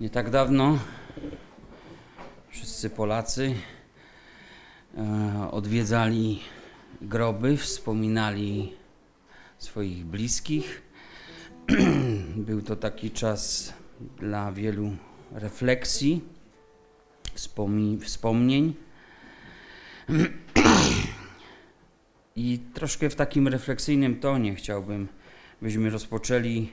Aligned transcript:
Nie 0.00 0.10
tak 0.10 0.30
dawno 0.30 0.78
wszyscy 2.50 2.90
Polacy 2.90 3.54
e, 4.96 5.50
odwiedzali 5.50 6.40
groby, 7.02 7.56
wspominali 7.56 8.72
swoich 9.58 10.04
bliskich. 10.04 10.82
Był 12.36 12.62
to 12.62 12.76
taki 12.76 13.10
czas 13.10 13.72
dla 14.18 14.52
wielu 14.52 14.90
refleksji, 15.32 16.24
wspomni- 17.34 18.00
wspomnień. 18.00 18.74
I 22.36 22.58
troszkę 22.74 23.10
w 23.10 23.14
takim 23.14 23.48
refleksyjnym 23.48 24.20
tonie 24.20 24.54
chciałbym, 24.54 25.08
byśmy 25.62 25.90
rozpoczęli 25.90 26.72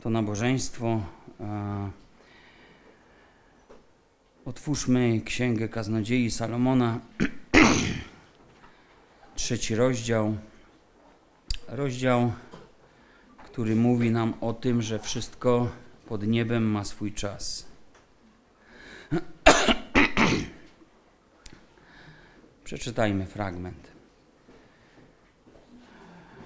to 0.00 0.10
nabożeństwo. 0.10 1.02
Otwórzmy 4.44 5.20
Księgę 5.24 5.68
Kaznodziei 5.68 6.30
Salomona, 6.30 7.00
trzeci 9.36 9.74
rozdział. 9.74 10.36
Rozdział, 11.68 12.32
który 13.44 13.76
mówi 13.76 14.10
nam 14.10 14.34
o 14.40 14.52
tym, 14.52 14.82
że 14.82 14.98
wszystko 14.98 15.68
pod 16.06 16.26
niebem 16.26 16.70
ma 16.70 16.84
swój 16.84 17.12
czas. 17.12 17.66
Przeczytajmy 22.64 23.26
fragment. 23.26 23.88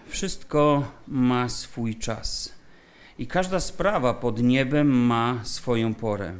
Wszystko 0.08 0.92
ma 1.08 1.48
swój 1.48 1.96
czas 1.96 2.52
i 3.18 3.26
każda 3.26 3.60
sprawa 3.60 4.14
pod 4.14 4.42
niebem 4.42 4.88
ma 4.88 5.40
swoją 5.44 5.94
porę. 5.94 6.34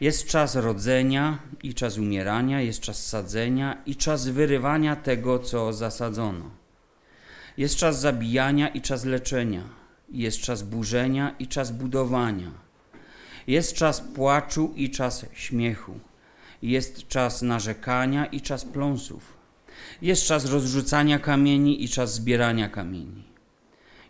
Jest 0.00 0.26
czas 0.26 0.56
rodzenia 0.56 1.38
i 1.62 1.74
czas 1.74 1.98
umierania, 1.98 2.60
jest 2.60 2.80
czas 2.80 3.06
sadzenia 3.06 3.82
i 3.86 3.96
czas 3.96 4.28
wyrywania 4.28 4.96
tego, 4.96 5.38
co 5.38 5.72
zasadzono. 5.72 6.50
Jest 7.56 7.76
czas 7.76 8.00
zabijania 8.00 8.68
i 8.68 8.80
czas 8.80 9.04
leczenia, 9.04 9.62
jest 10.10 10.40
czas 10.40 10.62
burzenia 10.62 11.34
i 11.38 11.46
czas 11.46 11.70
budowania. 11.70 12.50
Jest 13.46 13.74
czas 13.74 14.00
płaczu 14.00 14.72
i 14.76 14.90
czas 14.90 15.26
śmiechu. 15.32 16.00
Jest 16.62 17.08
czas 17.08 17.42
narzekania 17.42 18.26
i 18.26 18.40
czas 18.40 18.64
pląsów. 18.64 19.36
Jest 20.02 20.26
czas 20.26 20.44
rozrzucania 20.44 21.18
kamieni 21.18 21.84
i 21.84 21.88
czas 21.88 22.14
zbierania 22.14 22.68
kamieni. 22.68 23.24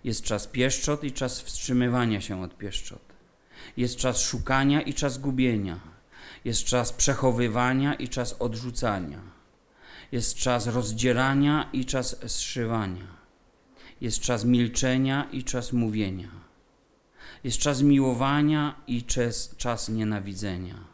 Jest 0.05 0.22
czas 0.22 0.47
pieszczot 0.47 1.05
i 1.05 1.12
czas 1.12 1.41
wstrzymywania 1.41 2.20
się 2.20 2.43
od 2.43 2.59
pieszczot. 2.59 3.09
Jest 3.77 3.97
czas 3.97 4.20
szukania 4.20 4.80
i 4.83 4.94
czas 4.94 5.19
gubienia. 5.19 5.80
Jest 6.44 6.64
czas 6.64 6.92
przechowywania 6.92 7.94
i 7.94 8.08
czas 8.08 8.36
odrzucania. 8.39 9.20
Jest 10.12 10.34
czas 10.34 10.66
rozdzierania 10.66 11.69
i 11.72 11.84
czas 11.84 12.16
zszywania. 12.27 13.20
Jest 14.00 14.20
czas 14.20 14.44
milczenia 14.44 15.28
i 15.33 15.44
czas 15.44 15.72
mówienia. 15.72 16.31
Jest 17.44 17.58
czas 17.58 17.83
miłowania 17.83 18.75
i 18.86 19.03
czas, 19.03 19.55
czas 19.56 19.88
nienawidzenia. 19.88 20.84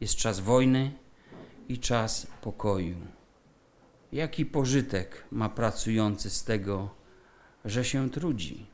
Jest 0.00 0.16
czas 0.16 0.40
wojny 0.40 0.92
i 1.68 1.78
czas 1.78 2.26
pokoju. 2.42 2.96
Jaki 4.12 4.46
pożytek 4.46 5.24
ma 5.30 5.48
pracujący 5.48 6.30
z 6.30 6.44
tego, 6.44 6.90
że 7.64 7.84
się 7.84 8.10
trudzi? 8.10 8.66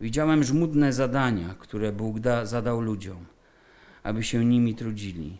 Widziałem 0.00 0.44
żmudne 0.44 0.92
zadania, 0.92 1.54
które 1.58 1.92
Bóg 1.92 2.20
da, 2.20 2.46
zadał 2.46 2.80
ludziom, 2.80 3.26
aby 4.02 4.24
się 4.24 4.44
nimi 4.44 4.74
trudzili. 4.74 5.38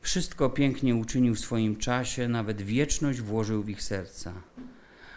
Wszystko 0.00 0.50
pięknie 0.50 0.96
uczynił 0.96 1.34
w 1.34 1.40
swoim 1.40 1.76
czasie, 1.76 2.28
nawet 2.28 2.62
wieczność 2.62 3.20
włożył 3.20 3.62
w 3.62 3.68
ich 3.68 3.82
serca. 3.82 4.32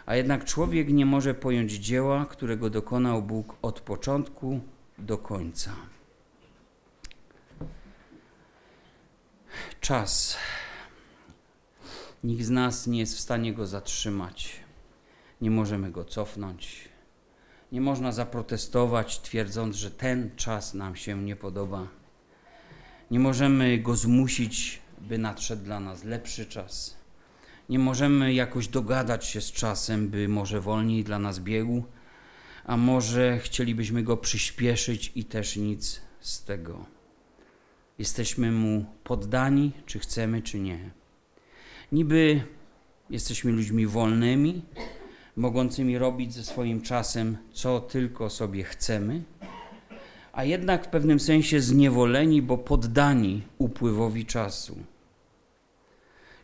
A 0.06 0.16
jednak 0.16 0.44
człowiek 0.44 0.88
nie 0.88 1.06
może 1.06 1.34
pojąć 1.34 1.72
dzieła, 1.72 2.26
którego 2.26 2.70
dokonał 2.70 3.22
Bóg 3.22 3.56
od 3.62 3.80
początku 3.80 4.60
do 4.98 5.18
końca. 5.18 5.72
Czas. 9.80 10.36
Nikt 12.24 12.44
z 12.44 12.50
nas 12.50 12.86
nie 12.86 12.98
jest 12.98 13.16
w 13.16 13.20
stanie 13.20 13.54
go 13.54 13.66
zatrzymać. 13.66 14.60
Nie 15.40 15.50
możemy 15.50 15.90
go 15.90 16.04
cofnąć. 16.04 16.95
Nie 17.72 17.80
można 17.80 18.12
zaprotestować, 18.12 19.20
twierdząc, 19.20 19.76
że 19.76 19.90
ten 19.90 20.30
czas 20.36 20.74
nam 20.74 20.96
się 20.96 21.22
nie 21.22 21.36
podoba. 21.36 21.88
Nie 23.10 23.20
możemy 23.20 23.78
go 23.78 23.96
zmusić, 23.96 24.82
by 25.00 25.18
nadszedł 25.18 25.64
dla 25.64 25.80
nas 25.80 26.04
lepszy 26.04 26.46
czas. 26.46 26.96
Nie 27.68 27.78
możemy 27.78 28.34
jakoś 28.34 28.68
dogadać 28.68 29.24
się 29.24 29.40
z 29.40 29.52
czasem, 29.52 30.08
by 30.08 30.28
może 30.28 30.60
wolniej 30.60 31.04
dla 31.04 31.18
nas 31.18 31.40
biegł, 31.40 31.84
a 32.64 32.76
może 32.76 33.38
chcielibyśmy 33.38 34.02
go 34.02 34.16
przyspieszyć 34.16 35.12
i 35.14 35.24
też 35.24 35.56
nic 35.56 36.00
z 36.20 36.44
tego. 36.44 36.86
Jesteśmy 37.98 38.52
mu 38.52 38.84
poddani, 39.04 39.72
czy 39.86 39.98
chcemy, 39.98 40.42
czy 40.42 40.58
nie. 40.58 40.90
Niby 41.92 42.44
jesteśmy 43.10 43.52
ludźmi 43.52 43.86
wolnymi, 43.86 44.62
mogącymi 45.36 45.98
robić 45.98 46.34
ze 46.34 46.44
swoim 46.44 46.82
czasem, 46.82 47.36
co 47.52 47.80
tylko 47.80 48.30
sobie 48.30 48.64
chcemy, 48.64 49.22
a 50.32 50.44
jednak 50.44 50.86
w 50.86 50.88
pewnym 50.88 51.20
sensie 51.20 51.60
zniewoleni, 51.60 52.42
bo 52.42 52.58
poddani 52.58 53.42
upływowi 53.58 54.26
czasu. 54.26 54.76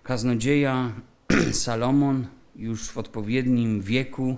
Kaznodzieja 0.03 0.93
Salomon 1.53 2.27
już 2.57 2.91
w 2.91 2.99
odpowiednim 2.99 3.81
wieku, 3.81 4.37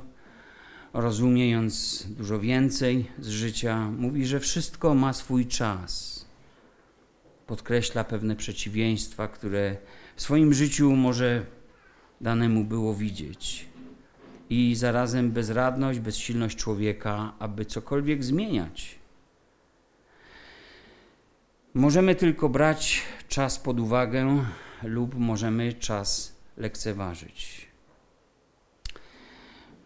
rozumiejąc 0.92 2.06
dużo 2.08 2.40
więcej 2.40 3.06
z 3.18 3.28
życia, 3.28 3.90
mówi, 3.90 4.26
że 4.26 4.40
wszystko 4.40 4.94
ma 4.94 5.12
swój 5.12 5.46
czas. 5.46 6.14
Podkreśla 7.46 8.04
pewne 8.04 8.36
przeciwieństwa, 8.36 9.28
które 9.28 9.76
w 10.16 10.22
swoim 10.22 10.54
życiu 10.54 10.96
może 10.96 11.46
danemu 12.20 12.64
było 12.64 12.94
widzieć 12.94 13.73
i 14.50 14.74
zarazem 14.74 15.30
bezradność, 15.30 15.98
bezsilność 15.98 16.58
człowieka, 16.58 17.32
aby 17.38 17.64
cokolwiek 17.64 18.24
zmieniać. 18.24 18.98
Możemy 21.74 22.14
tylko 22.14 22.48
brać 22.48 23.02
czas 23.28 23.58
pod 23.58 23.80
uwagę 23.80 24.44
lub 24.82 25.14
możemy 25.14 25.72
czas 25.72 26.36
lekceważyć. 26.56 27.66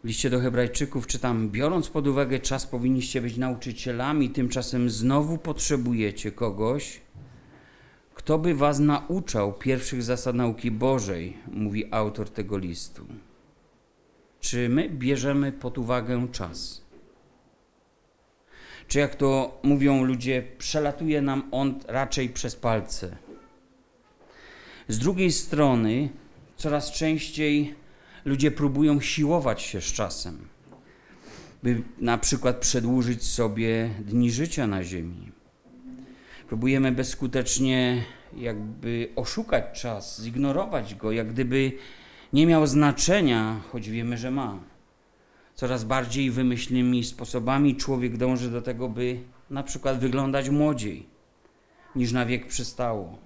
W 0.05 0.07
liście 0.07 0.31
do 0.31 0.41
Hebrajczyków 0.41 1.07
czytam: 1.07 1.51
Biorąc 1.51 1.89
pod 1.89 2.07
uwagę 2.07 2.39
czas, 2.39 2.67
powinniście 2.67 3.21
być 3.21 3.37
nauczycielami, 3.37 4.31
tymczasem 4.31 4.91
znowu 4.91 5.39
potrzebujecie 5.39 6.33
kogoś, 6.33 7.01
kto 8.15 8.39
by 8.39 8.55
was 8.55 8.79
nauczał 8.79 9.53
pierwszych 9.53 10.03
zasad 10.03 10.37
nauki 10.37 10.71
Bożej, 10.71 11.37
mówi 11.53 11.85
autor 11.91 12.31
tego 12.31 12.59
listu. 12.59 13.07
Czy 14.49 14.69
my 14.69 14.89
bierzemy 14.89 15.53
pod 15.53 15.79
uwagę 15.79 16.29
czas? 16.33 16.83
Czy 18.87 18.99
jak 18.99 19.15
to 19.15 19.61
mówią 19.63 20.05
ludzie, 20.05 20.43
przelatuje 20.59 21.23
nam 21.23 21.49
on 21.51 21.81
raczej 21.89 22.29
przez 22.29 22.57
palce? 22.57 23.17
Z 24.89 24.99
drugiej 24.99 25.33
strony, 25.33 26.09
coraz 26.57 26.93
częściej 26.93 27.75
ludzie 28.25 28.51
próbują 28.51 29.01
siłować 29.01 29.63
się 29.63 29.81
z 29.81 29.93
czasem, 29.93 30.49
by 31.63 31.83
na 31.99 32.19
przykład 32.19 32.57
przedłużyć 32.57 33.25
sobie 33.25 33.91
dni 34.01 34.31
życia 34.31 34.67
na 34.67 34.85
Ziemi. 34.85 35.33
Próbujemy 36.49 36.93
bezskutecznie 36.93 38.05
jakby 38.37 39.09
oszukać 39.17 39.81
czas, 39.81 40.23
zignorować 40.23 40.95
go, 40.95 41.13
jak 41.13 41.33
gdyby 41.33 41.73
nie 42.33 42.47
miał 42.47 42.67
znaczenia, 42.67 43.61
choć 43.73 43.91
wiemy, 43.91 44.19
że 44.19 44.31
ma. 44.31 44.59
Coraz 45.55 45.85
bardziej 45.85 46.31
wymyślnymi 46.31 47.05
sposobami 47.05 47.77
człowiek 47.77 48.17
dąży 48.17 48.51
do 48.51 48.63
tego, 48.63 48.89
by 48.89 49.21
na 49.51 49.63
przykład 49.63 49.99
wyglądać 49.99 50.51
młodziej 50.51 51.07
niż 51.97 52.13
na 52.13 52.27
wiek 52.27 52.47
przystało, 52.47 53.19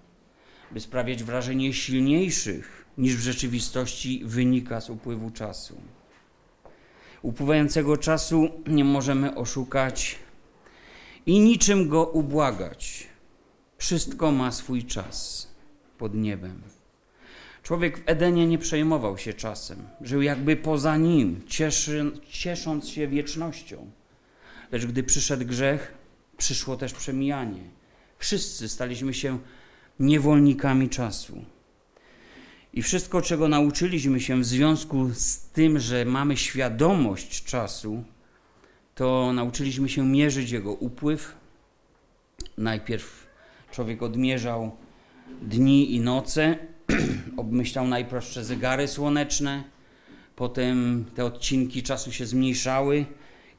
by 0.71 0.81
sprawiać 0.81 1.25
wrażenie 1.25 1.73
silniejszych 1.73 2.87
niż 2.99 3.17
w 3.17 3.21
rzeczywistości 3.21 4.23
wynika 4.25 4.81
z 4.81 4.91
upływu 4.91 5.31
czasu. 5.31 5.81
Upływającego 7.23 7.97
czasu 7.97 8.49
nie 8.67 8.85
możemy 8.85 9.35
oszukać 9.35 10.19
i 11.27 11.41
niczym 11.41 11.89
go 11.89 12.05
ubłagać. 12.05 13.07
Wszystko 13.79 14.33
ma 14.33 14.53
swój 14.53 14.85
czas 14.85 15.49
pod 15.99 16.15
niebem. 16.15 16.63
Człowiek 17.63 17.99
w 17.99 18.03
Edenie 18.07 18.47
nie 18.47 18.59
przejmował 18.59 19.19
się 19.19 19.33
czasem, 19.33 19.89
żył 20.01 20.23
jakby 20.23 20.57
poza 20.57 20.97
nim, 20.97 21.41
cieszy, 21.47 22.13
ciesząc 22.31 22.89
się 22.89 23.09
wiecznością. 23.09 23.91
Lecz 24.73 24.87
gdy 24.87 25.03
przyszedł 25.03 25.45
grzech, 25.45 25.95
przyszło 26.37 26.77
też 26.77 26.93
przemijanie. 26.93 27.61
Wszyscy 28.19 28.69
staliśmy 28.69 29.15
się 29.15 29.39
niewolnikami 30.01 30.89
czasu. 30.89 31.45
I 32.73 32.83
wszystko, 32.83 33.23
czego 33.23 33.49
nauczyliśmy 33.49 34.21
się 34.21 34.41
w 34.41 34.45
związku 34.45 35.11
z 35.15 35.39
tym, 35.39 35.79
że 35.79 36.05
mamy 36.05 36.37
świadomość 36.37 37.45
czasu, 37.45 38.05
to 38.95 39.33
nauczyliśmy 39.33 39.89
się 39.89 40.07
mierzyć 40.07 40.51
jego 40.51 40.73
upływ. 40.73 41.35
Najpierw 42.59 43.27
człowiek 43.71 44.03
odmierzał 44.03 44.77
dni 45.43 45.95
i 45.95 46.01
noce, 46.01 46.59
obmyślał 47.37 47.89
najprostsze 47.89 48.45
zegary 48.45 48.89
słoneczne, 48.89 49.65
potem 50.37 51.05
te 51.15 51.25
odcinki 51.25 51.83
czasu 51.83 52.13
się 52.13 52.27
zmniejszały, 52.27 53.07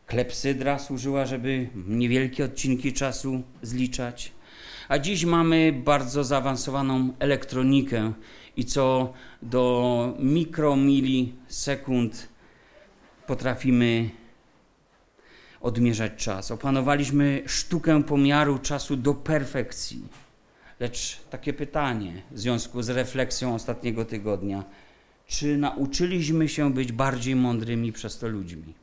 klepsydra 0.07 0.79
służyła, 0.79 1.25
żeby 1.25 1.69
niewielkie 1.87 2.45
odcinki 2.45 2.93
czasu 2.93 3.43
zliczać. 3.61 4.31
A 4.89 4.99
dziś 4.99 5.25
mamy 5.25 5.81
bardzo 5.85 6.23
zaawansowaną 6.23 7.13
elektronikę 7.19 8.13
i 8.57 8.65
co 8.65 9.13
do 9.41 10.15
mikromilisekund 10.19 12.27
potrafimy 13.27 14.09
odmierzać 15.61 16.11
czas. 16.17 16.51
Opanowaliśmy 16.51 17.43
sztukę 17.45 18.03
pomiaru 18.03 18.59
czasu 18.59 18.97
do 18.97 19.13
perfekcji. 19.13 20.22
Lecz 20.83 21.19
takie 21.30 21.53
pytanie 21.53 22.21
w 22.31 22.39
związku 22.39 22.81
z 22.81 22.89
refleksją 22.89 23.56
ostatniego 23.56 24.06
tygodnia: 24.06 24.63
czy 25.27 25.57
nauczyliśmy 25.57 26.50
się 26.50 26.74
być 26.74 26.91
bardziej 26.91 27.35
mądrymi 27.35 27.91
przez 27.91 28.18
to 28.19 28.27
ludźmi? 28.27 28.74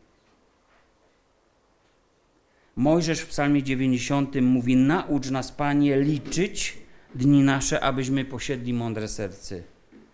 Mojżesz 2.76 3.20
w 3.20 3.26
Psalmie 3.26 3.62
90 3.62 4.35
mówi: 4.43 4.76
Naucz 4.76 5.31
nas, 5.31 5.52
Panie, 5.52 6.00
liczyć 6.00 6.79
dni 7.14 7.43
nasze, 7.43 7.81
abyśmy 7.81 8.25
posiedli 8.25 8.73
mądre 8.73 9.08
serce. 9.08 9.62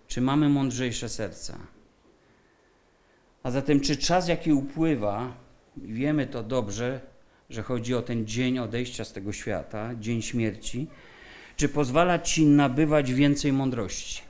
Czy 0.08 0.20
mamy 0.20 0.48
mądrzejsze 0.48 1.08
serca? 1.08 1.58
A 3.42 3.50
zatem, 3.50 3.80
czy 3.80 3.96
czas, 3.96 4.28
jaki 4.28 4.52
upływa, 4.52 5.36
wiemy 5.76 6.26
to 6.26 6.42
dobrze, 6.42 7.00
że 7.50 7.62
chodzi 7.62 7.94
o 7.94 8.02
ten 8.02 8.26
dzień 8.26 8.58
odejścia 8.58 9.04
z 9.04 9.12
tego 9.12 9.32
świata, 9.32 9.90
dzień 10.00 10.22
śmierci, 10.22 10.88
czy 11.56 11.68
pozwala 11.68 12.18
ci 12.18 12.46
nabywać 12.46 13.12
więcej 13.12 13.52
mądrości? 13.52 14.22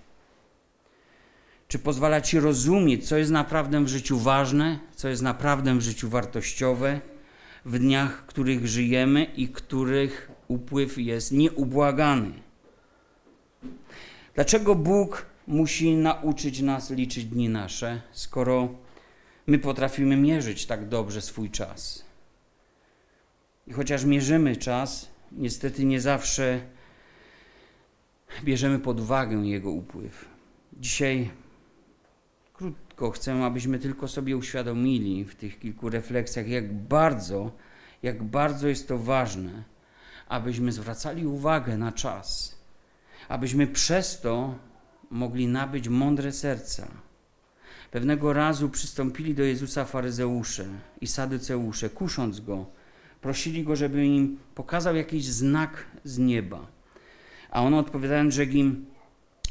Czy 1.68 1.78
pozwala 1.78 2.20
ci 2.20 2.40
rozumieć, 2.40 3.08
co 3.08 3.16
jest 3.16 3.30
naprawdę 3.30 3.84
w 3.84 3.88
życiu 3.88 4.18
ważne, 4.18 4.78
co 4.94 5.08
jest 5.08 5.22
naprawdę 5.22 5.78
w 5.78 5.80
życiu 5.80 6.08
wartościowe, 6.08 7.00
w 7.64 7.78
dniach, 7.78 8.22
w 8.22 8.26
których 8.26 8.66
żyjemy 8.66 9.24
i 9.24 9.48
których 9.48 10.30
upływ 10.48 10.98
jest 10.98 11.32
nieubłagany? 11.32 12.32
Dlaczego 14.34 14.74
Bóg 14.74 15.26
musi 15.46 15.94
nauczyć 15.94 16.60
nas 16.60 16.90
liczyć 16.90 17.24
dni 17.24 17.48
nasze, 17.48 18.00
skoro 18.12 18.68
my 19.46 19.58
potrafimy 19.58 20.16
mierzyć 20.16 20.66
tak 20.66 20.88
dobrze 20.88 21.20
swój 21.20 21.50
czas? 21.50 22.04
I 23.66 23.72
chociaż 23.72 24.04
mierzymy 24.04 24.56
czas, 24.56 25.10
niestety 25.32 25.84
nie 25.84 26.00
zawsze 26.00 26.60
bierzemy 28.44 28.78
pod 28.78 29.00
uwagę 29.00 29.36
jego 29.36 29.70
upływ. 29.70 30.28
Dzisiaj 30.72 31.30
krótko 32.54 33.10
chcę, 33.10 33.44
abyśmy 33.44 33.78
tylko 33.78 34.08
sobie 34.08 34.36
uświadomili 34.36 35.24
w 35.24 35.34
tych 35.34 35.58
kilku 35.58 35.90
refleksjach, 35.90 36.48
jak 36.48 36.74
bardzo, 36.74 37.52
jak 38.02 38.22
bardzo 38.22 38.68
jest 38.68 38.88
to 38.88 38.98
ważne, 38.98 39.62
abyśmy 40.28 40.72
zwracali 40.72 41.26
uwagę 41.26 41.78
na 41.78 41.92
czas, 41.92 42.58
abyśmy 43.28 43.66
przez 43.66 44.20
to 44.20 44.54
mogli 45.10 45.46
nabyć 45.46 45.88
mądre 45.88 46.32
serca. 46.32 46.88
Pewnego 47.90 48.32
razu 48.32 48.68
przystąpili 48.68 49.34
do 49.34 49.42
Jezusa 49.42 49.84
faryzeusze 49.84 50.66
i 51.00 51.06
sadyceusze, 51.06 51.90
kusząc 51.90 52.40
go, 52.40 52.66
prosili 53.20 53.64
go, 53.64 53.76
żeby 53.76 54.06
im 54.06 54.38
pokazał 54.54 54.96
jakiś 54.96 55.24
znak 55.24 55.86
z 56.04 56.18
nieba. 56.18 56.75
A 57.56 57.62
on 57.62 57.74
odpowiadając, 57.74 58.34
rzekł 58.34 58.52
im, 58.52 58.86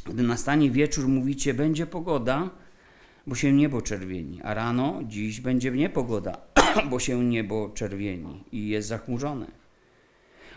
gdy 0.06 0.24
nastanie 0.24 0.72
wieczór, 0.72 1.08
mówicie, 1.08 1.54
będzie 1.54 1.86
pogoda, 1.86 2.50
bo 3.28 3.36
się 3.36 3.54
niebo 3.54 3.82
czerwieni, 3.82 4.42
a 4.42 4.54
rano 4.54 5.00
dziś 5.04 5.42
będzie 5.42 5.72
niepogoda, 5.72 6.38
bo 6.90 7.00
się 7.00 7.24
niebo 7.24 7.70
czerwieni 7.70 8.44
i 8.52 8.68
jest 8.68 8.88
zachmurzone. 8.88 9.48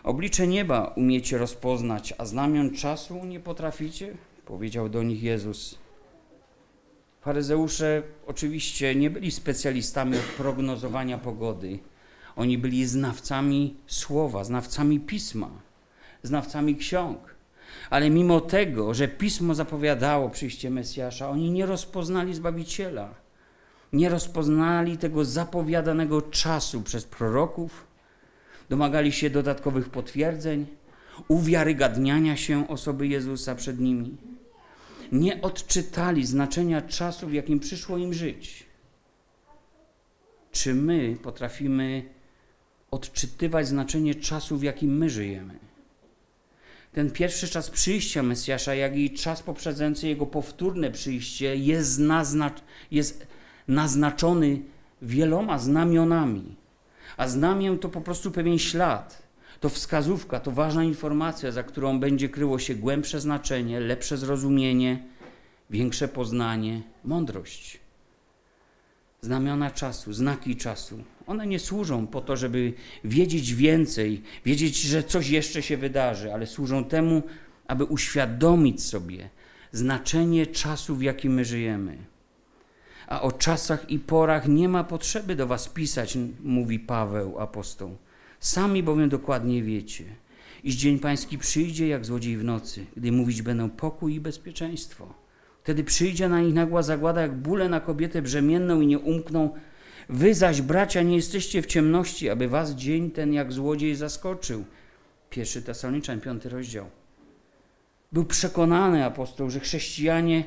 Oblicze 0.03 0.47
nieba 0.47 0.93
umiecie 0.95 1.37
rozpoznać, 1.37 2.13
a 2.17 2.25
znamion 2.25 2.71
czasu 2.71 3.25
nie 3.25 3.39
potraficie? 3.39 4.17
Powiedział 4.45 4.89
do 4.89 5.03
nich 5.03 5.23
Jezus. 5.23 5.79
Faryzeusze 7.21 8.03
oczywiście 8.27 8.95
nie 8.95 9.09
byli 9.09 9.31
specjalistami 9.31 10.17
od 10.17 10.23
prognozowania 10.37 11.17
pogody. 11.17 11.79
Oni 12.35 12.57
byli 12.57 12.85
znawcami 12.85 13.75
słowa, 13.87 14.43
znawcami 14.43 14.99
pisma, 14.99 15.49
znawcami 16.23 16.75
ksiąg. 16.75 17.38
Ale 17.89 18.09
mimo 18.09 18.41
tego, 18.41 18.93
że 18.93 19.07
pismo 19.07 19.55
zapowiadało 19.55 20.29
przyjście 20.29 20.69
Mesjasza, 20.69 21.29
oni 21.29 21.51
nie 21.51 21.65
rozpoznali 21.65 22.33
Zbawiciela. 22.33 23.13
Nie 23.93 24.09
rozpoznali 24.09 24.97
tego 24.97 25.25
zapowiadanego 25.25 26.21
czasu 26.21 26.81
przez 26.81 27.05
proroków, 27.05 27.87
domagali 28.69 29.11
się 29.11 29.29
dodatkowych 29.29 29.89
potwierdzeń, 29.89 30.67
uwiarygadniania 31.27 32.37
się 32.37 32.67
osoby 32.67 33.07
Jezusa 33.07 33.55
przed 33.55 33.79
nimi. 33.79 34.17
Nie 35.11 35.41
odczytali 35.41 36.25
znaczenia 36.25 36.81
czasu, 36.81 37.27
w 37.27 37.33
jakim 37.33 37.59
przyszło 37.59 37.97
im 37.97 38.13
żyć. 38.13 38.65
Czy 40.51 40.73
my 40.73 41.17
potrafimy 41.23 42.03
odczytywać 42.91 43.67
znaczenie 43.67 44.15
czasu, 44.15 44.57
w 44.57 44.63
jakim 44.63 44.97
my 44.97 45.09
żyjemy? 45.09 45.68
Ten 46.93 47.11
pierwszy 47.11 47.47
czas 47.47 47.69
przyjścia 47.69 48.23
Mesjasza, 48.23 48.75
jak 48.75 48.97
i 48.97 49.13
czas 49.13 49.43
poprzedzający 49.43 50.07
jego 50.07 50.25
powtórne 50.25 50.91
przyjście 50.91 51.55
jest, 51.55 52.01
jest 52.91 53.27
naznaczony 53.67 54.61
wieloma 55.01 55.59
znamionami. 55.59 56.55
A 57.17 57.27
znamię 57.27 57.77
to 57.77 57.89
po 57.89 58.01
prostu 58.01 58.31
pewien 58.31 58.59
ślad, 58.59 59.23
to 59.59 59.69
wskazówka, 59.69 60.39
to 60.39 60.51
ważna 60.51 60.83
informacja, 60.83 61.51
za 61.51 61.63
którą 61.63 61.99
będzie 61.99 62.29
kryło 62.29 62.59
się 62.59 62.75
głębsze 62.75 63.21
znaczenie, 63.21 63.79
lepsze 63.79 64.17
zrozumienie, 64.17 65.03
większe 65.69 66.07
poznanie, 66.07 66.81
mądrość. 67.03 67.79
Znamiona 69.21 69.71
czasu, 69.71 70.13
znaki 70.13 70.55
czasu. 70.55 71.03
One 71.27 71.47
nie 71.47 71.59
służą 71.59 72.07
po 72.07 72.21
to, 72.21 72.37
żeby 72.37 72.73
wiedzieć 73.03 73.53
więcej, 73.53 74.21
wiedzieć, 74.45 74.81
że 74.81 75.03
coś 75.03 75.29
jeszcze 75.29 75.61
się 75.61 75.77
wydarzy, 75.77 76.33
ale 76.33 76.47
służą 76.47 76.83
temu, 76.83 77.23
aby 77.67 77.85
uświadomić 77.85 78.83
sobie 78.83 79.29
znaczenie 79.71 80.47
czasu, 80.47 80.95
w 80.95 81.01
jakim 81.01 81.33
my 81.33 81.45
żyjemy. 81.45 81.97
A 83.07 83.21
o 83.21 83.31
czasach 83.31 83.89
i 83.89 83.99
porach 83.99 84.47
nie 84.47 84.69
ma 84.69 84.83
potrzeby 84.83 85.35
do 85.35 85.47
was 85.47 85.69
pisać, 85.69 86.17
mówi 86.43 86.79
Paweł 86.79 87.39
apostoł. 87.39 87.97
Sami 88.39 88.83
bowiem 88.83 89.09
dokładnie 89.09 89.63
wiecie, 89.63 90.03
iż 90.63 90.75
dzień 90.75 90.99
pański 90.99 91.37
przyjdzie 91.37 91.87
jak 91.87 92.05
złodziej 92.05 92.37
w 92.37 92.43
nocy, 92.43 92.85
gdy 92.97 93.11
mówić 93.11 93.41
będą 93.41 93.69
pokój 93.69 94.15
i 94.15 94.19
bezpieczeństwo. 94.19 95.13
Wtedy 95.63 95.83
przyjdzie 95.83 96.29
na 96.29 96.41
nich 96.41 96.53
nagła 96.53 96.83
zagłada, 96.83 97.21
jak 97.21 97.35
bóle 97.35 97.69
na 97.69 97.79
kobietę 97.79 98.21
brzemienną 98.21 98.81
i 98.81 98.87
nie 98.87 98.99
umkną. 98.99 99.49
Wy 100.09 100.33
zaś, 100.33 100.61
bracia, 100.61 101.01
nie 101.01 101.15
jesteście 101.15 101.61
w 101.61 101.65
ciemności, 101.65 102.29
aby 102.29 102.47
was 102.47 102.71
dzień 102.71 103.11
ten 103.11 103.33
jak 103.33 103.51
złodziej 103.53 103.95
zaskoczył. 103.95 104.65
Pierwszy 105.29 105.61
Tesaloniczan, 105.61 106.21
piąty 106.21 106.49
rozdział. 106.49 106.85
Był 108.11 108.25
przekonany 108.25 109.05
apostoł, 109.05 109.49
że 109.49 109.59
chrześcijanie, 109.59 110.43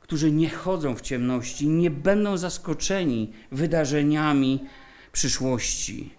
którzy 0.00 0.32
nie 0.32 0.50
chodzą 0.50 0.94
w 0.94 1.00
ciemności, 1.00 1.68
nie 1.68 1.90
będą 1.90 2.36
zaskoczeni 2.36 3.32
wydarzeniami 3.52 4.64
przyszłości, 5.12 6.10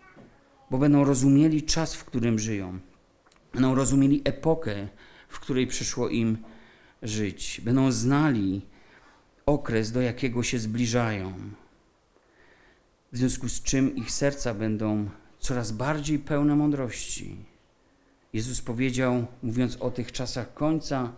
bo 0.72 0.78
będą 0.78 1.04
rozumieli 1.04 1.64
czas, 1.64 1.96
w 1.96 2.06
którym 2.06 2.40
żyją. 2.40 2.80
Będą 3.54 3.76
rozumieli 3.76 4.22
epokę, 4.26 4.88
w 5.28 5.40
której 5.40 5.68
przyszło 5.68 6.10
im 6.10 6.38
żyć. 7.08 7.62
Będą 7.64 7.92
znali 7.92 8.62
okres, 9.46 9.92
do 9.92 10.02
jakiego 10.02 10.44
się 10.44 10.60
zbliżają. 10.60 11.34
W 13.12 13.18
związku 13.18 13.50
z 13.50 13.62
czym 13.62 13.96
ich 13.96 14.12
serca 14.12 14.54
będą 14.54 15.10
coraz 15.40 15.72
bardziej 15.72 16.20
pełne 16.20 16.56
mądrości. 16.56 17.36
Jezus 18.34 18.62
powiedział, 18.62 19.26
mówiąc 19.44 19.78
o 19.80 19.92
tych 19.92 20.12
czasach 20.12 20.54
końca, 20.54 21.14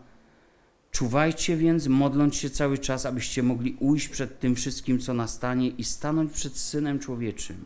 Czuwajcie 0.91 1.57
więc, 1.57 1.87
modląc 1.87 2.35
się 2.35 2.49
cały 2.49 2.77
czas, 2.77 3.05
abyście 3.05 3.43
mogli 3.43 3.77
ujść 3.79 4.07
przed 4.07 4.39
tym 4.39 4.55
wszystkim, 4.55 4.99
co 4.99 5.13
nastanie 5.13 5.69
i 5.69 5.83
stanąć 5.83 6.33
przed 6.33 6.57
Synem 6.57 6.99
Człowieczym. 6.99 7.65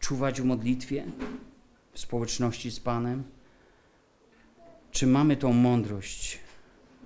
Czuwać 0.00 0.40
w 0.40 0.44
modlitwie, 0.44 1.04
w 1.92 2.00
społeczności 2.00 2.70
z 2.70 2.80
Panem? 2.80 3.22
Czy 4.90 5.06
mamy 5.06 5.36
tą 5.36 5.52
mądrość, 5.52 6.38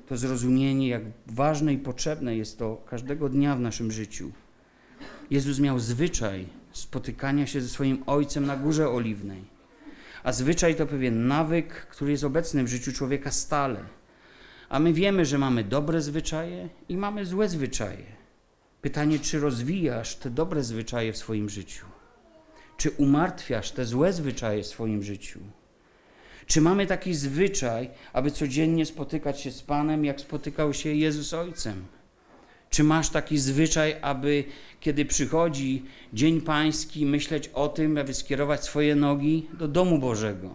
to 0.08 0.16
zrozumienie, 0.16 0.88
jak 0.88 1.02
ważne 1.26 1.72
i 1.72 1.78
potrzebne 1.78 2.36
jest 2.36 2.58
to 2.58 2.84
każdego 2.86 3.28
dnia 3.28 3.56
w 3.56 3.60
naszym 3.60 3.92
życiu? 3.92 4.32
Jezus 5.30 5.58
miał 5.60 5.78
zwyczaj 5.78 6.46
spotykania 6.72 7.46
się 7.46 7.60
ze 7.60 7.68
swoim 7.68 8.02
Ojcem 8.06 8.46
na 8.46 8.56
Górze 8.56 8.90
Oliwnej. 8.90 9.44
A 10.24 10.32
zwyczaj 10.32 10.74
to 10.74 10.86
pewien 10.86 11.26
nawyk, 11.26 11.68
który 11.68 12.10
jest 12.10 12.24
obecny 12.24 12.64
w 12.64 12.68
życiu 12.68 12.92
człowieka 12.92 13.30
stale. 13.30 13.80
A 14.68 14.78
my 14.78 14.92
wiemy, 14.92 15.24
że 15.24 15.38
mamy 15.38 15.64
dobre 15.64 16.00
zwyczaje 16.00 16.68
i 16.88 16.96
mamy 16.96 17.26
złe 17.26 17.48
zwyczaje. 17.48 18.18
Pytanie, 18.80 19.18
czy 19.18 19.40
rozwijasz 19.40 20.16
te 20.16 20.30
dobre 20.30 20.62
zwyczaje 20.62 21.12
w 21.12 21.16
swoim 21.16 21.48
życiu? 21.48 21.86
Czy 22.76 22.90
umartwiasz 22.90 23.70
te 23.70 23.84
złe 23.84 24.12
zwyczaje 24.12 24.62
w 24.62 24.66
swoim 24.66 25.02
życiu? 25.02 25.40
Czy 26.48 26.60
mamy 26.60 26.86
taki 26.86 27.14
zwyczaj, 27.14 27.90
aby 28.12 28.30
codziennie 28.30 28.86
spotykać 28.86 29.40
się 29.40 29.50
z 29.50 29.62
Panem, 29.62 30.04
jak 30.04 30.20
spotykał 30.20 30.74
się 30.74 30.88
Jezus 30.88 31.34
Ojcem? 31.34 31.84
Czy 32.70 32.84
masz 32.84 33.10
taki 33.10 33.38
zwyczaj, 33.38 33.96
aby 34.02 34.44
kiedy 34.80 35.04
przychodzi 35.04 35.84
Dzień 36.12 36.40
Pański, 36.40 37.06
myśleć 37.06 37.48
o 37.48 37.68
tym, 37.68 37.98
aby 37.98 38.14
skierować 38.14 38.64
swoje 38.64 38.94
nogi 38.94 39.46
do 39.58 39.68
domu 39.68 39.98
Bożego? 39.98 40.50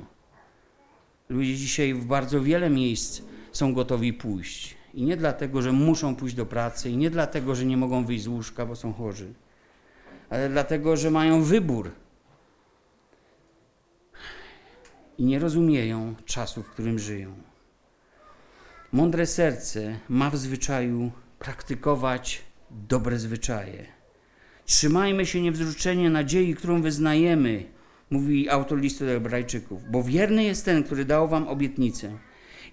Ludzie 1.30 1.56
dzisiaj 1.56 1.94
w 1.94 2.06
bardzo 2.06 2.42
wiele 2.42 2.70
miejsc 2.70 3.22
są 3.52 3.74
gotowi 3.74 4.14
pójść. 4.14 4.76
I 4.94 5.04
nie 5.04 5.18
dlatego, 5.18 5.62
że 5.62 5.72
muszą 5.72 6.16
pójść 6.16 6.36
do 6.36 6.46
pracy, 6.46 6.90
i 6.90 6.98
nie 6.98 7.10
dlatego, 7.10 7.56
że 7.56 7.66
nie 7.66 7.78
mogą 7.78 8.06
wyjść 8.06 8.24
z 8.24 8.28
łóżka, 8.28 8.66
bo 8.66 8.76
są 8.76 8.94
chorzy, 8.94 9.34
ale 10.30 10.50
dlatego, 10.50 10.98
że 10.98 11.12
mają 11.12 11.44
wybór. 11.44 11.92
I 15.24 15.26
nie 15.26 15.40
rozumieją 15.40 16.16
czasu, 16.26 16.64
w 16.64 16.70
którym 16.70 17.00
żyją. 17.00 17.34
Mądre 18.92 19.26
serce 19.26 20.00
ma 20.10 20.30
w 20.30 20.38
zwyczaju 20.38 21.12
praktykować 21.40 22.42
dobre 22.72 23.20
zwyczaje. 23.20 23.86
Trzymajmy 24.66 25.26
się 25.26 25.42
niewzruszenie 25.42 26.10
nadziei, 26.10 26.56
którą 26.56 26.82
wyznajemy, 26.82 27.64
mówi 28.10 28.50
autor 28.50 28.80
listu 28.80 29.06
do 29.06 29.12
Hebrajczyków, 29.12 29.92
bo 29.92 30.04
wierny 30.04 30.44
jest 30.44 30.66
ten, 30.66 30.84
który 30.84 31.06
dał 31.06 31.28
wam 31.28 31.48
obietnicę. 31.48 32.18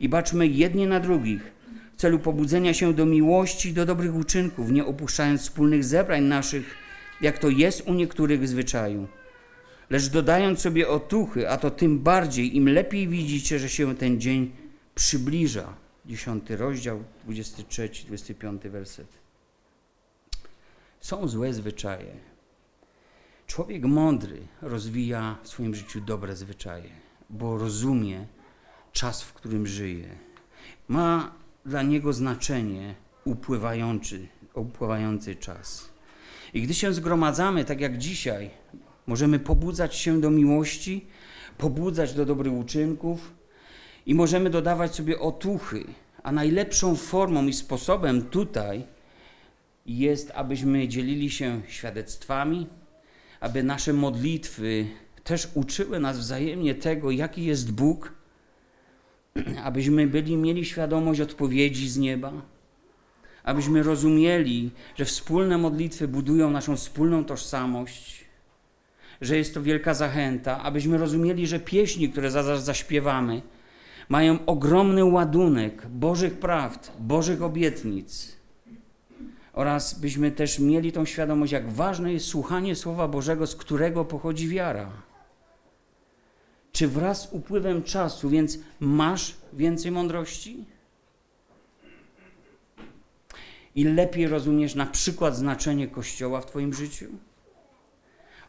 I 0.01 0.09
baczmy 0.09 0.47
jedni 0.47 0.87
na 0.87 1.01
drugich 1.01 1.53
w 1.97 2.01
celu 2.01 2.19
pobudzenia 2.19 2.75
się 2.75 2.95
do 2.95 3.07
miłości 3.07 3.69
i 3.69 3.73
do 3.73 3.87
dobrych 3.87 4.15
uczynków, 4.15 4.71
nie 4.71 4.87
opuszczając 4.87 5.41
wspólnych 5.41 5.85
zebrań 5.85 6.23
naszych, 6.23 6.75
jak 7.21 7.39
to 7.39 7.49
jest 7.49 7.89
u 7.89 7.95
niektórych 7.95 8.41
w 8.41 8.49
zwyczaju. 8.49 9.09
Lecz 9.91 10.09
dodając 10.09 10.61
sobie 10.61 10.89
otuchy, 10.89 11.51
a 11.51 11.57
to 11.57 11.71
tym 11.71 11.99
bardziej, 11.99 12.57
im 12.57 12.69
lepiej 12.69 13.09
widzicie, 13.09 13.59
że 13.59 13.69
się 13.69 13.97
ten 13.97 14.21
dzień 14.21 14.53
przybliża. 14.95 15.75
10 16.07 16.51
rozdział, 16.51 17.05
23, 17.25 17.91
25 18.07 18.63
werset. 18.63 19.09
Są 21.01 21.29
złe 21.29 21.55
zwyczaje. 21.55 22.17
Człowiek 23.47 23.85
mądry 23.85 24.39
rozwija 24.63 25.39
w 25.43 25.49
swoim 25.49 25.75
życiu 25.75 26.01
dobre 26.01 26.37
zwyczaje, 26.37 26.91
bo 27.31 27.59
rozumie 27.59 28.27
czas, 28.93 29.23
w 29.23 29.33
którym 29.33 29.67
żyje. 29.67 30.09
Ma 30.89 31.35
dla 31.67 31.83
niego 31.83 32.13
znaczenie 32.13 32.95
upływający, 33.25 34.29
upływający 34.55 35.37
czas. 35.37 35.91
I 36.55 36.63
gdy 36.63 36.75
się 36.75 36.93
zgromadzamy, 36.93 37.65
tak 37.65 37.81
jak 37.81 37.99
dzisiaj, 37.99 38.51
możemy 39.11 39.39
pobudzać 39.39 39.97
się 39.97 40.21
do 40.21 40.31
miłości, 40.31 41.07
pobudzać 41.59 42.15
do 42.15 42.27
dobrych 42.27 42.53
uczynków, 42.53 43.33
i 44.07 44.15
możemy 44.15 44.51
dodawać 44.51 44.95
sobie 44.95 45.19
otuchy. 45.19 45.85
A 46.23 46.33
najlepszą 46.33 46.97
formą 46.97 47.47
i 47.47 47.53
sposobem 47.53 48.23
tutaj 48.23 48.85
jest, 49.87 50.33
abyśmy 50.35 50.89
dzielili 50.89 51.31
się 51.31 51.61
świadectwami, 51.69 52.67
aby 53.41 53.63
nasze 53.63 53.93
modlitwy 53.93 54.87
też 55.25 55.49
uczyły 55.55 56.01
nas 56.01 56.19
wzajemnie 56.19 56.75
tego, 56.75 57.11
jaki 57.11 57.45
jest 57.45 57.73
Bóg, 57.73 58.13
abyśmy 59.69 60.07
byli, 60.07 60.37
mieli 60.37 60.65
świadomość 60.65 61.21
odpowiedzi 61.21 61.89
z 61.89 61.97
nieba, 61.97 62.33
abyśmy 63.45 63.83
rozumieli, 63.83 64.71
że 64.97 65.05
wspólne 65.05 65.59
modlitwy 65.59 66.09
budują 66.09 66.51
naszą 66.51 66.77
wspólną 66.77 67.25
tożsamość, 67.25 68.30
że 69.21 69.37
jest 69.37 69.55
to 69.55 69.63
wielka 69.63 69.95
zachęta, 69.95 70.63
abyśmy 70.63 70.99
rozumieli, 70.99 71.47
że 71.47 71.61
pieśni, 71.61 72.09
które 72.09 72.31
zaraz 72.31 72.65
zaśpiewamy, 72.65 73.43
mają 74.09 74.47
ogromny 74.47 75.05
ładunek 75.05 75.87
Bożych 75.87 76.39
prawd, 76.39 76.93
Bożych 76.99 77.43
obietnic. 77.43 78.37
Oraz 79.53 80.01
byśmy 80.01 80.31
też 80.31 80.59
mieli 80.59 80.93
tą 80.93 81.05
świadomość, 81.05 81.53
jak 81.53 81.73
ważne 81.73 82.13
jest 82.13 82.27
słuchanie 82.27 82.77
Słowa 82.77 83.09
Bożego, 83.09 83.47
z 83.47 83.57
którego 83.57 84.05
pochodzi 84.05 84.49
wiara. 84.49 84.91
Czy 86.73 86.89
wraz 86.89 87.23
z 87.23 87.33
upływem 87.33 87.83
czasu 87.83 88.29
więc 88.29 88.59
masz 88.81 89.37
więcej 89.53 89.91
mądrości? 89.91 90.65
I 93.75 93.85
lepiej 93.85 94.29
rozumiesz 94.29 94.75
na 94.75 94.87
przykład 94.87 95.37
znaczenie 95.37 95.89
Kościoła 95.89 96.41
w 96.41 96.47
Twoim 96.47 96.75
życiu? 96.75 97.07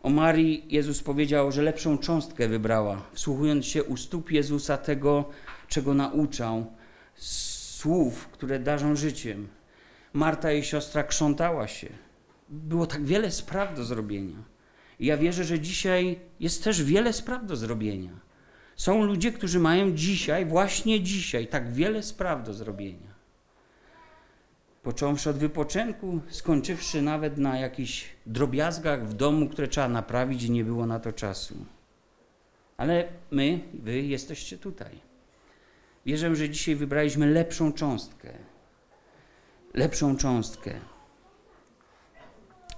O 0.04 0.10
Marii 0.10 0.66
Jezus 0.70 1.04
powiedział, 1.04 1.52
że 1.52 1.62
lepszą 1.62 1.98
cząstkę 1.98 2.48
wybrała, 2.48 3.02
wsłuchując 3.14 3.66
się 3.66 3.84
u 3.84 3.98
stóp 3.98 4.32
Jezusa 4.32 4.78
tego, 4.78 5.30
czego 5.68 5.94
nauczał, 5.94 6.66
słów, 7.16 8.28
które 8.28 8.60
darzą 8.60 8.96
życiem. 8.96 9.48
Marta 10.14 10.52
i 10.52 10.64
siostra 10.64 11.04
krzątała 11.04 11.68
się. 11.68 11.90
Było 12.50 12.88
tak 12.88 13.06
wiele 13.06 13.32
spraw 13.32 13.76
do 13.76 13.84
zrobienia. 13.84 14.44
I 15.00 15.06
ja 15.06 15.18
wierzę, 15.18 15.44
że 15.44 15.60
dzisiaj 15.60 16.20
jest 16.40 16.64
też 16.64 16.84
wiele 16.84 17.14
spraw 17.14 17.46
do 17.46 17.56
zrobienia. 17.56 18.20
Są 18.76 19.04
ludzie, 19.04 19.32
którzy 19.32 19.60
mają 19.60 19.92
dzisiaj, 19.92 20.46
właśnie 20.46 21.02
dzisiaj, 21.02 21.48
tak 21.48 21.74
wiele 21.74 22.04
spraw 22.04 22.44
do 22.44 22.54
zrobienia. 22.54 23.11
Począwszy 24.84 25.30
od 25.30 25.38
wypoczynku, 25.38 26.20
skończywszy 26.30 27.02
nawet 27.02 27.38
na 27.38 27.60
jakichś 27.60 28.10
drobiazgach 28.26 29.08
w 29.08 29.14
domu, 29.14 29.50
które 29.50 29.68
trzeba 29.68 29.90
naprawić 29.90 30.44
i 30.44 30.52
nie 30.52 30.64
było 30.64 30.86
na 30.86 31.00
to 31.00 31.14
czasu. 31.14 31.56
Ale 32.78 33.08
my, 33.32 33.60
wy 33.74 34.02
jesteście 34.02 34.58
tutaj. 34.58 35.00
Wierzę, 36.06 36.36
że 36.36 36.50
dzisiaj 36.50 36.76
wybraliśmy 36.76 37.32
lepszą 37.32 37.74
cząstkę. 37.74 38.34
Lepszą 39.74 40.18
cząstkę. 40.18 40.74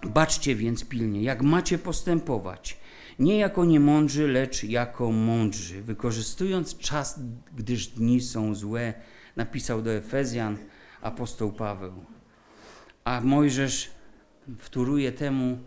Baczcie 0.03 0.55
więc 0.55 0.85
pilnie, 0.85 1.23
jak 1.23 1.41
macie 1.41 1.77
postępować. 1.77 2.77
Nie 3.19 3.37
jako 3.37 3.65
niemądrzy, 3.65 4.27
lecz 4.27 4.63
jako 4.63 5.11
mądrzy, 5.11 5.81
wykorzystując 5.81 6.77
czas, 6.77 7.19
gdyż 7.55 7.87
dni 7.87 8.21
są 8.21 8.55
złe, 8.55 8.93
napisał 9.35 9.81
do 9.81 9.91
Efezjan 9.91 10.57
apostoł 11.03 11.51
Paweł. 11.51 11.93
A 13.03 13.21
Mojżesz 13.21 13.91
wtóruje 14.57 15.11
temu, 15.11 15.57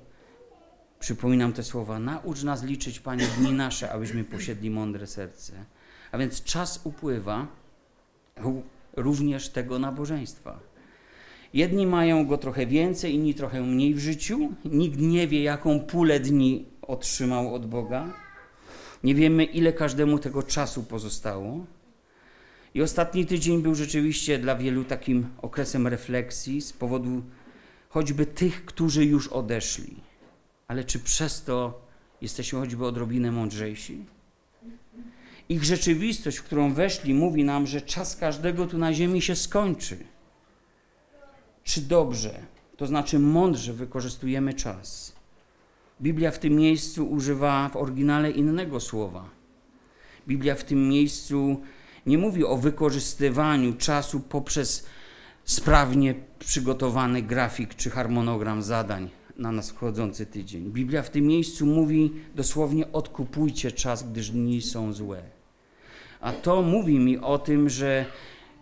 przypominam 0.98 1.52
te 1.52 1.62
słowa, 1.62 1.98
naucz 1.98 2.42
nas 2.42 2.64
liczyć, 2.64 3.00
Panie, 3.00 3.26
dni 3.38 3.52
nasze, 3.52 3.92
abyśmy 3.92 4.24
posiedli 4.24 4.70
mądre 4.70 5.06
serce. 5.06 5.52
A 6.12 6.18
więc 6.18 6.44
czas 6.44 6.80
upływa 6.84 7.46
również 8.96 9.48
tego 9.48 9.78
nabożeństwa. 9.78 10.60
Jedni 11.54 11.86
mają 11.86 12.26
go 12.26 12.38
trochę 12.38 12.66
więcej, 12.66 13.14
inni 13.14 13.34
trochę 13.34 13.62
mniej 13.62 13.94
w 13.94 13.98
życiu. 13.98 14.52
Nikt 14.64 15.00
nie 15.00 15.28
wie, 15.28 15.42
jaką 15.42 15.80
pulę 15.80 16.20
dni 16.20 16.66
otrzymał 16.82 17.54
od 17.54 17.66
Boga. 17.66 18.14
Nie 19.04 19.14
wiemy, 19.14 19.44
ile 19.44 19.72
każdemu 19.72 20.18
tego 20.18 20.42
czasu 20.42 20.82
pozostało. 20.82 21.66
I 22.76 22.82
ostatni 22.82 23.26
tydzień 23.26 23.62
był 23.62 23.74
rzeczywiście 23.74 24.38
dla 24.38 24.56
wielu 24.56 24.84
takim 24.84 25.26
okresem 25.42 25.86
refleksji 25.86 26.60
z 26.60 26.72
powodu 26.72 27.22
choćby 27.88 28.26
tych, 28.26 28.64
którzy 28.64 29.04
już 29.04 29.28
odeszli. 29.28 29.96
Ale 30.68 30.84
czy 30.84 30.98
przez 30.98 31.44
to 31.44 31.80
jesteśmy 32.20 32.58
choćby 32.58 32.86
odrobinę 32.86 33.32
mądrzejsi? 33.32 34.04
Ich 35.48 35.64
rzeczywistość, 35.64 36.36
w 36.36 36.42
którą 36.42 36.74
weszli, 36.74 37.14
mówi 37.14 37.44
nam, 37.44 37.66
że 37.66 37.80
czas 37.80 38.16
każdego 38.16 38.66
tu 38.66 38.78
na 38.78 38.94
ziemi 38.94 39.22
się 39.22 39.36
skończy. 39.36 39.98
Czy 41.64 41.80
dobrze, 41.80 42.40
to 42.76 42.86
znaczy 42.86 43.18
mądrze 43.18 43.72
wykorzystujemy 43.72 44.54
czas? 44.54 45.16
Biblia 46.00 46.30
w 46.30 46.38
tym 46.38 46.54
miejscu 46.54 47.10
używa 47.10 47.68
w 47.68 47.76
oryginale 47.76 48.30
innego 48.30 48.80
słowa. 48.80 49.30
Biblia 50.28 50.54
w 50.54 50.64
tym 50.64 50.88
miejscu 50.88 51.60
nie 52.06 52.18
mówi 52.18 52.44
o 52.44 52.56
wykorzystywaniu 52.56 53.74
czasu 53.74 54.20
poprzez 54.20 54.86
sprawnie 55.44 56.14
przygotowany 56.38 57.22
grafik 57.22 57.74
czy 57.74 57.90
harmonogram 57.90 58.62
zadań, 58.62 59.10
na 59.36 59.52
nadchodzący 59.52 60.26
tydzień. 60.26 60.72
Biblia 60.72 61.02
w 61.02 61.10
tym 61.10 61.26
miejscu 61.26 61.66
mówi 61.66 62.12
dosłownie: 62.34 62.92
odkupujcie 62.92 63.72
czas, 63.72 64.10
gdyż 64.10 64.30
dni 64.30 64.62
są 64.62 64.92
złe. 64.92 65.22
A 66.20 66.32
to 66.32 66.62
mówi 66.62 66.98
mi 66.98 67.18
o 67.18 67.38
tym, 67.38 67.68
że 67.68 68.04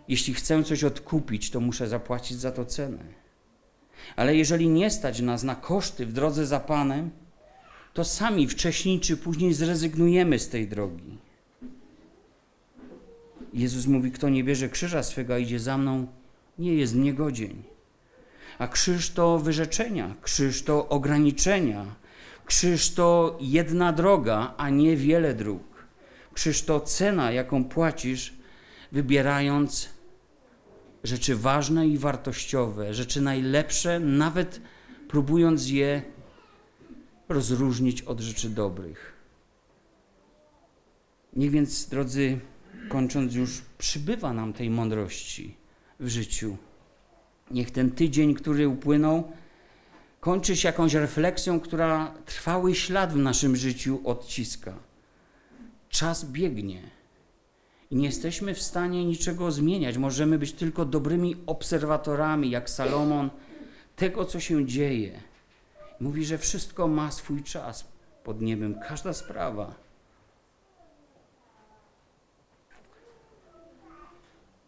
jeśli 0.07 0.33
chcę 0.33 0.63
coś 0.63 0.83
odkupić, 0.83 1.51
to 1.51 1.59
muszę 1.59 1.87
zapłacić 1.87 2.39
za 2.39 2.51
to 2.51 2.65
cenę. 2.65 3.03
Ale 4.15 4.35
jeżeli 4.35 4.69
nie 4.69 4.89
stać 4.89 5.21
nas 5.21 5.43
na 5.43 5.55
koszty 5.55 6.05
w 6.05 6.13
drodze 6.13 6.45
za 6.45 6.59
Panem, 6.59 7.09
to 7.93 8.03
sami 8.03 8.47
wcześniej 8.47 8.99
czy 8.99 9.17
później 9.17 9.53
zrezygnujemy 9.53 10.39
z 10.39 10.49
tej 10.49 10.67
drogi. 10.67 11.17
Jezus 13.55 13.85
mówi: 13.87 14.11
Kto 14.11 14.29
nie 14.29 14.43
bierze 14.43 14.69
krzyża 14.69 15.03
swego, 15.03 15.37
idzie 15.37 15.59
za 15.59 15.77
mną, 15.77 16.07
nie 16.59 16.73
jest 16.73 16.95
niegodzień. 16.95 17.63
A 18.59 18.67
krzyż 18.67 19.09
to 19.09 19.39
wyrzeczenia, 19.39 20.15
krzyż 20.21 20.63
to 20.63 20.89
ograniczenia, 20.89 21.85
krzyż 22.45 22.91
to 22.93 23.37
jedna 23.41 23.93
droga, 23.93 24.53
a 24.57 24.69
nie 24.69 24.97
wiele 24.97 25.33
dróg. 25.33 25.63
Krzyż 26.33 26.61
to 26.61 26.79
cena, 26.79 27.31
jaką 27.31 27.63
płacisz, 27.65 28.33
wybierając 28.91 29.89
rzeczy 31.03 31.35
ważne 31.35 31.87
i 31.87 31.97
wartościowe, 31.97 32.93
rzeczy 32.93 33.21
najlepsze, 33.21 33.99
nawet 33.99 34.61
próbując 35.07 35.69
je 35.69 36.01
rozróżnić 37.29 38.01
od 38.01 38.19
rzeczy 38.19 38.49
dobrych. 38.49 39.13
Niech 41.33 41.51
więc, 41.51 41.85
drodzy, 41.85 42.39
kończąc 42.89 43.35
już, 43.35 43.61
przybywa 43.77 44.33
nam 44.33 44.53
tej 44.53 44.69
mądrości 44.69 45.55
w 45.99 46.07
życiu. 46.07 46.57
Niech 47.51 47.71
ten 47.71 47.91
tydzień, 47.91 48.33
który 48.33 48.67
upłynął, 48.67 49.31
kończy 50.19 50.55
się 50.55 50.67
jakąś 50.67 50.93
refleksją, 50.93 51.59
która 51.59 52.13
trwały 52.25 52.75
ślad 52.75 53.13
w 53.13 53.17
naszym 53.17 53.55
życiu 53.55 54.01
odciska. 54.03 54.73
Czas 55.89 56.25
biegnie 56.25 56.81
i 57.91 57.95
nie 57.95 58.05
jesteśmy 58.05 58.53
w 58.53 58.61
stanie 58.61 59.05
niczego 59.05 59.51
zmieniać. 59.51 59.97
Możemy 59.97 60.39
być 60.39 60.53
tylko 60.53 60.85
dobrymi 60.85 61.35
obserwatorami, 61.45 62.49
jak 62.49 62.69
Salomon, 62.69 63.29
tego, 63.95 64.25
co 64.25 64.39
się 64.39 64.65
dzieje. 64.65 65.19
Mówi, 65.99 66.25
że 66.25 66.37
wszystko 66.37 66.87
ma 66.87 67.11
swój 67.11 67.43
czas 67.43 67.87
pod 68.23 68.41
niebem, 68.41 68.79
każda 68.87 69.13
sprawa. 69.13 69.84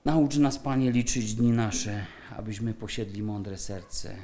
Naucz 0.08 0.38
nas, 0.38 0.60
Panie, 0.60 0.92
liczyć 0.92 1.34
dni 1.34 1.52
nasze, 1.52 2.06
abyśmy 2.38 2.74
posiedli 2.74 3.24
mądre 3.24 3.58
serce. 3.58 4.16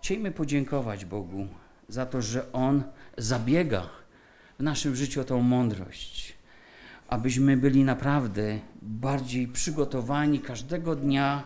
Chciejmy 0.00 0.30
podziękować 0.30 1.04
Bogu 1.04 1.46
za 1.88 2.06
to, 2.06 2.22
że 2.22 2.52
On 2.52 2.82
zabiega 3.18 3.88
w 4.58 4.62
naszym 4.62 4.96
życiu 4.96 5.20
o 5.20 5.24
tą 5.24 5.40
mądrość, 5.42 6.34
abyśmy 7.08 7.56
byli 7.56 7.84
naprawdę 7.84 8.58
bardziej 8.82 9.48
przygotowani 9.48 10.40
każdego 10.40 10.96
dnia 10.96 11.44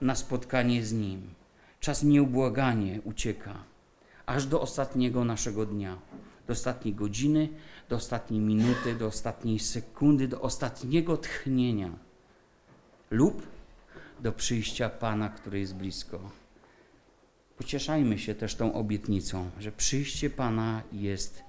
na 0.00 0.14
spotkanie 0.14 0.84
z 0.84 0.92
Nim. 0.92 1.34
Czas 1.80 2.02
nieubłaganie 2.02 3.00
ucieka, 3.04 3.54
aż 4.26 4.46
do 4.46 4.60
ostatniego 4.60 5.24
naszego 5.24 5.66
dnia, 5.66 5.98
do 6.46 6.52
ostatniej 6.52 6.94
godziny, 6.94 7.48
do 7.88 7.96
ostatniej 7.96 8.40
minuty, 8.40 8.94
do 8.94 9.06
ostatniej 9.06 9.58
sekundy, 9.58 10.28
do 10.28 10.40
ostatniego 10.40 11.16
tchnienia 11.16 12.11
lub 13.12 13.46
do 14.20 14.32
przyjścia 14.32 14.88
Pana, 14.88 15.28
który 15.28 15.58
jest 15.58 15.74
blisko. 15.74 16.30
Pocieszajmy 17.56 18.18
się 18.18 18.34
też 18.34 18.54
tą 18.54 18.74
obietnicą, 18.74 19.50
że 19.58 19.72
przyjście 19.72 20.30
Pana 20.30 20.82
jest 20.92 21.42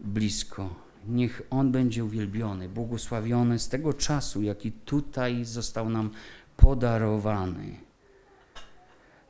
blisko. 0.00 0.74
Niech 1.08 1.42
On 1.50 1.72
będzie 1.72 2.04
uwielbiony, 2.04 2.68
błogosławiony 2.68 3.58
z 3.58 3.68
tego 3.68 3.92
czasu, 3.92 4.42
jaki 4.42 4.72
tutaj 4.72 5.44
został 5.44 5.90
nam 5.90 6.10
podarowany. 6.56 7.76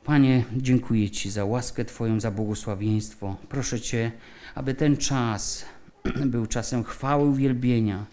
Panie, 0.03 0.43
dziękuję 0.57 1.09
Ci 1.09 1.31
za 1.31 1.45
łaskę 1.45 1.85
Twoją, 1.85 2.19
za 2.19 2.31
błogosławieństwo. 2.31 3.35
Proszę 3.49 3.81
Cię, 3.81 4.11
aby 4.55 4.73
ten 4.73 4.97
czas 4.97 5.65
był 6.33 6.47
czasem 6.47 6.83
chwały, 6.83 7.25
uwielbienia, 7.25 8.05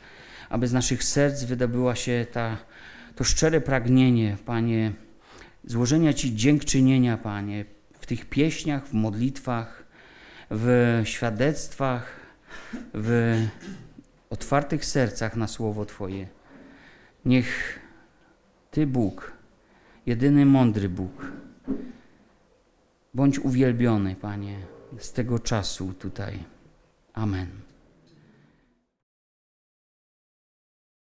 aby 0.48 0.68
z 0.68 0.72
naszych 0.72 1.04
serc 1.04 1.44
wydobyła 1.44 1.94
się 1.94 2.26
ta 2.32 2.56
to 3.14 3.24
szczere 3.24 3.60
pragnienie, 3.60 4.36
Panie, 4.46 4.92
złożenia 5.64 6.12
Ci 6.12 6.36
dziękczynienia, 6.36 7.18
Panie, 7.18 7.64
w 8.00 8.06
tych 8.06 8.28
pieśniach, 8.28 8.86
w 8.86 8.92
modlitwach, 8.92 9.84
w 10.50 11.00
świadectwach, 11.04 12.20
w 12.94 13.38
otwartych 14.30 14.84
sercach 14.84 15.36
na 15.36 15.48
słowo 15.48 15.86
Twoje. 15.86 16.28
Niech 17.24 17.80
Ty, 18.70 18.86
Bóg, 18.86 19.32
jedyny 20.06 20.46
mądry 20.46 20.88
Bóg, 20.88 21.32
bądź 23.14 23.38
uwielbiony, 23.38 24.16
Panie, 24.16 24.58
z 24.98 25.12
tego 25.12 25.38
czasu 25.38 25.92
tutaj. 25.92 26.38
Amen. 27.12 27.73